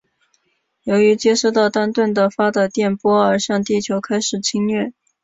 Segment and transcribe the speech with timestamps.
[0.81, 4.93] 由于接受到丹顿的发的电波而向地球开始侵略。